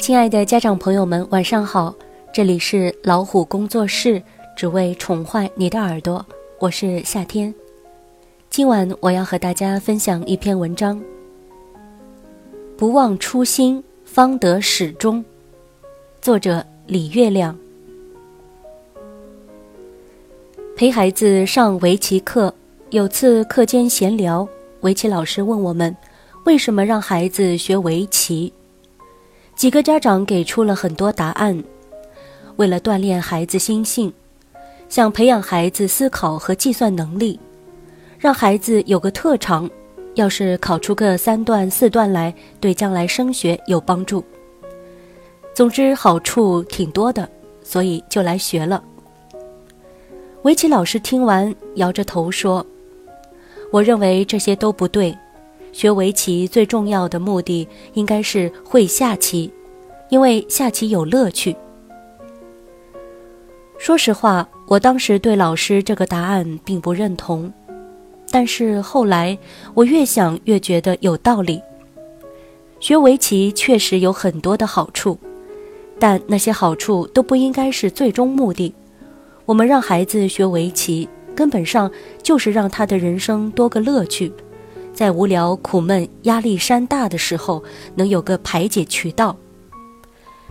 [0.00, 1.94] 亲爱的家长朋友们，晚上好！
[2.32, 4.20] 这里是老虎工作室，
[4.56, 6.24] 只为宠坏你的耳朵。
[6.58, 7.54] 我是夏天。
[8.48, 10.98] 今晚我要和大家分享一篇文章：
[12.78, 15.22] 不忘初心，方得始终。
[16.22, 17.54] 作者李月亮。
[20.74, 22.52] 陪孩子上围棋课，
[22.88, 24.48] 有次课间闲聊，
[24.80, 25.94] 围棋老师问我们：
[26.46, 28.50] 为什么让孩子学围棋？
[29.60, 31.62] 几个家长给出了很多答案，
[32.56, 34.10] 为了锻炼孩子心性，
[34.88, 37.38] 想培养孩子思考和计算能力，
[38.18, 39.68] 让孩子有个特长，
[40.14, 44.24] 要是考出个三段四段来，对将来升学有帮助。
[45.52, 47.28] 总之好处挺多的，
[47.62, 48.82] 所以就来学了。
[50.40, 52.64] 围棋老师听完，摇着头说
[53.70, 55.14] ：“我认为这些都不对。”
[55.72, 59.52] 学围棋最重要的目的应该是会下棋，
[60.08, 61.54] 因为下棋有乐趣。
[63.78, 67.50] 说实话，我当时对老师这个答案并不认同，
[68.30, 69.38] 但是后来
[69.72, 71.62] 我越想越觉得有道理。
[72.78, 75.18] 学围棋确实有很多的好处，
[75.98, 78.74] 但那些好处都不应该是最终目的。
[79.46, 81.90] 我们让孩子学围棋，根本上
[82.22, 84.32] 就是让他的人生多个乐趣。
[85.00, 89.34] 在无聊、苦闷、压力山大的时候，能有个排解渠道。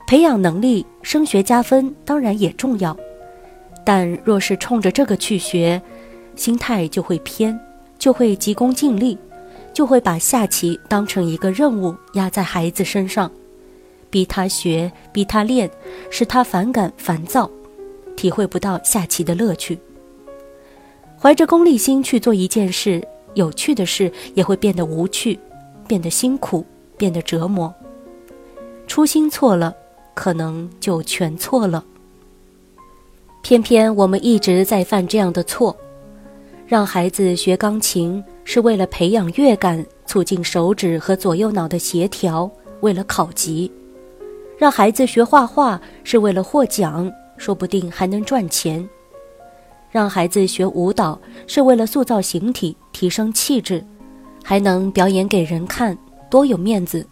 [0.07, 2.97] 培养能力、升学加分当然也重要，
[3.85, 5.79] 但若是冲着这个去学，
[6.35, 7.59] 心态就会偏，
[7.99, 9.15] 就会急功近利，
[9.71, 13.31] 就会把下棋当成一个任务压在孩子身上，
[14.09, 15.69] 逼他学、逼他练，
[16.09, 17.47] 使他反感、烦躁，
[18.15, 19.77] 体会不到下棋的乐趣。
[21.19, 23.07] 怀着功利心去做一件事。
[23.35, 25.39] 有趣的事也会变得无趣，
[25.87, 26.65] 变得辛苦，
[26.97, 27.73] 变得折磨。
[28.87, 29.75] 初心错了，
[30.13, 31.83] 可能就全错了。
[33.41, 35.75] 偏偏我们一直在犯这样的错：
[36.67, 42.49] 让孩子学钢琴是为了培养乐感，促进手指和左右脑的协调，
[42.81, 43.71] 为了考级；
[44.57, 48.87] 让孩子学画画是为了获奖，说不定还能赚钱。
[49.91, 53.83] 让孩子学舞蹈是为了塑造形体、提升气质，
[54.43, 55.97] 还能表演给人看，
[56.29, 57.05] 多有面子。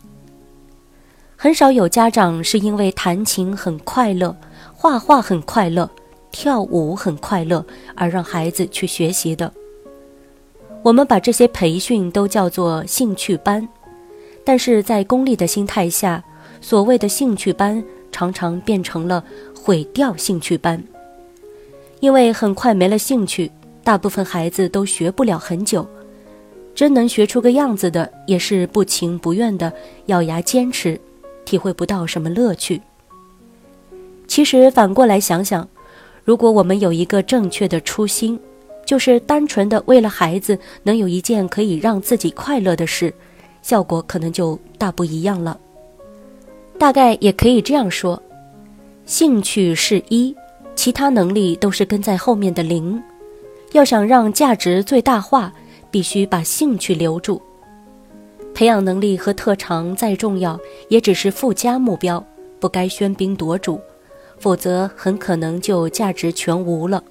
[1.35, 4.35] 很少有家长是因为弹琴很快乐、
[4.73, 5.89] 画画很快乐、
[6.31, 9.51] 跳舞很快乐而让孩子去学习的。
[10.83, 13.67] 我们把这些培训都叫做兴趣班，
[14.43, 16.23] 但是在功利的心态下，
[16.61, 19.23] 所谓的兴趣班常常变成了
[19.53, 20.83] 毁掉兴趣班。
[22.00, 23.52] 因为很快没了兴趣，
[23.84, 25.88] 大部分孩子都学不了很久。
[26.75, 29.74] 真能学出个样子的，也是不情不愿的，
[30.06, 31.00] 咬牙坚持，
[31.44, 32.80] 体会不到什么乐趣。
[34.28, 35.68] 其实反过来想想，
[36.24, 38.40] 如果我们有一个正确的初心，
[38.85, 43.12] 就是单纯的为了孩子能有一件可以让自己快乐的事，
[43.64, 45.59] 效果可能就大不一样了。
[46.78, 48.22] 大概也可以这样说：
[49.08, 50.35] 兴趣是一。
[50.77, 53.01] 其他能力都是跟在后面的零，
[53.73, 55.51] 要想让价值最大化，
[55.89, 57.41] 必须把兴趣留住。
[58.53, 62.23] 培养能力和特长再重要，也只是附加目标，
[62.59, 63.81] 不该喧宾夺主，
[64.37, 67.03] 否则很可能就价值全无了。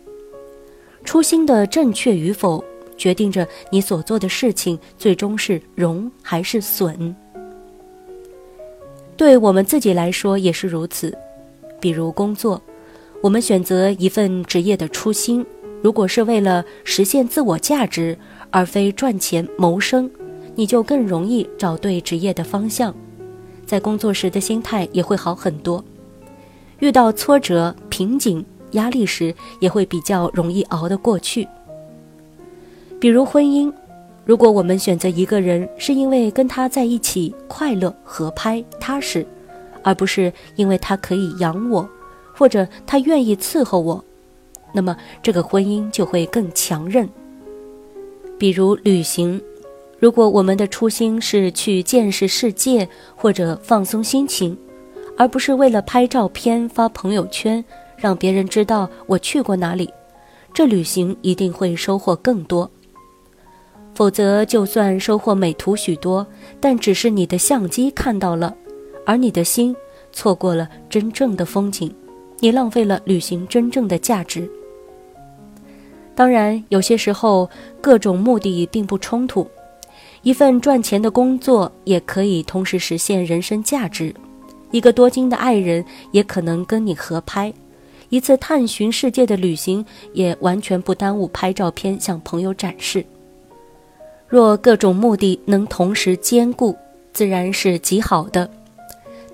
[1.05, 2.65] 初心的正确与否，
[2.97, 7.15] 决定着你所做的事情最终是荣还是损。
[9.17, 11.13] 对我们自己来说也是如此，
[11.81, 12.63] 比如工作。
[13.27, 15.45] 我们选择一份职业的初心，
[15.83, 18.17] 如果是为了实现自我价值，
[18.53, 20.09] 而非赚钱谋生，
[20.55, 22.95] 你就更容易找对职业的方向，
[23.67, 25.85] 在工作时的心态也会好很多。
[26.79, 31.49] 遇到挫折、瓶颈、压力时，也会比较容易熬得过去。
[33.01, 33.73] 比如婚姻，
[34.25, 39.27] 如果我们选择一个人是因为跟他在一起快乐、合拍、踏实，
[39.83, 41.91] 而不是因为他可以养我。
[42.37, 44.05] 或者他愿意伺候我，
[44.73, 47.09] 那么这个婚姻就会更强韧。
[48.39, 49.41] 比如旅行，
[49.99, 52.87] 如果我们的初心是去见识世界
[53.17, 54.57] 或者放松心情，
[55.17, 57.65] 而不是为了拍照片发朋友圈
[57.97, 59.91] 让别人知道我去过哪里，
[60.53, 62.71] 这旅行一定会收获更多。
[63.95, 66.27] 否则，就算收获美图许多，
[66.61, 68.55] 但只是你的相机看到了，
[69.07, 69.75] 而你的心
[70.13, 71.91] 错过了真正的风景。
[72.39, 74.49] 你浪费了旅行真正的价值。
[76.15, 77.49] 当然，有些时候
[77.81, 79.47] 各种目的并不冲突，
[80.23, 84.15] 一份赚钱的工作也可以同时实现人生价值。
[84.71, 87.53] 一个多金的爱人也可能跟你合拍，
[88.09, 93.05] 一次探寻世界的旅行也完全不耽误拍照片向朋友展示。
[94.27, 96.75] 若各种目的能同时兼顾，
[97.13, 98.51] 自然是极好的。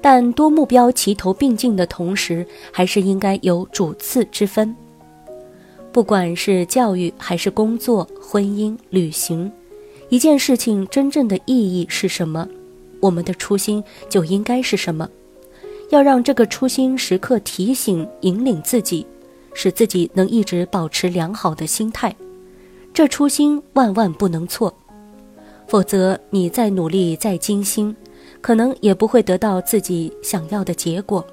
[0.03, 4.75] 但多目标齐头并进的同时，还是应该有主次之分。
[5.93, 9.51] 不管是教育还是工作、婚姻、旅行，
[10.09, 12.49] 一件事情真正的意义是什么，
[12.99, 15.09] 我们的初心就应该是什么。
[15.91, 19.07] 要让这个初心时刻提醒、引领自己，
[19.55, 22.15] 使自己能一直保持良好的心态。
[22.95, 24.75] 这初心万万不能错，
[25.69, 27.95] 否则你再努力、再精心。
[28.43, 31.25] 可能也不会得到自己想要的结果。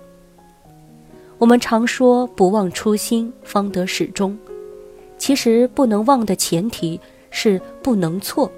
[1.39, 4.38] 我们常说“不忘初心，方得始终”，
[5.17, 7.00] 其实不能忘的前提
[7.31, 8.50] 是不能错。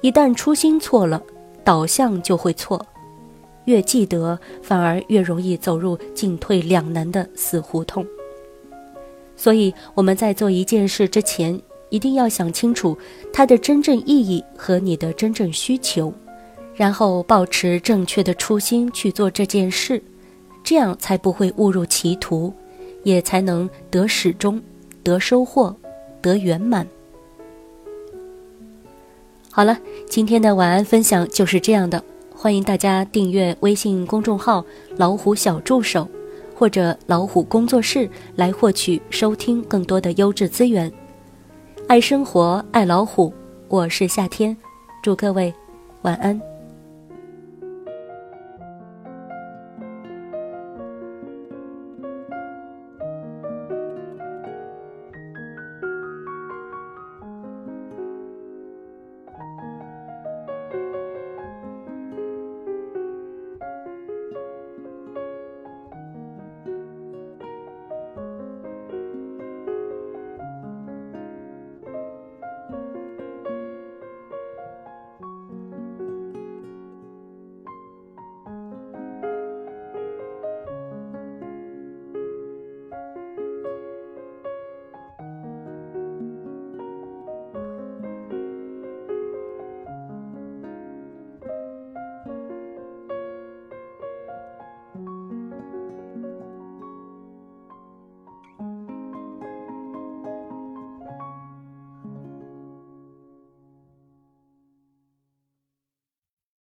[0.00, 1.22] 一旦初心错了，
[1.64, 2.86] 导向就会错。
[3.64, 8.06] 越记得，反而越容易走入进退两难的死胡同。
[9.34, 12.96] 所以我们在做一件事之前，一定要想清楚
[13.32, 16.12] 它的真正意义和你的真正需求。
[16.74, 20.02] 然后保持正确的初心去做这件事，
[20.62, 22.52] 这样才不会误入歧途，
[23.02, 24.60] 也才能得始终，
[25.02, 25.74] 得收获，
[26.20, 26.86] 得圆满。
[29.50, 29.78] 好了，
[30.08, 32.02] 今天的晚安分享就是这样的。
[32.34, 34.64] 欢迎大家订阅微信公众号
[34.98, 36.08] “老虎小助手”
[36.56, 40.92] 或者“老虎工作室”来获取收听更多的优质资源。
[41.86, 43.32] 爱生活，爱老虎，
[43.68, 44.56] 我是夏天，
[45.02, 45.54] 祝各位
[46.02, 46.53] 晚安。